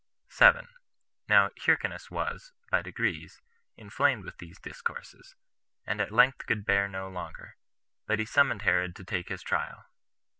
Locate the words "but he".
8.07-8.25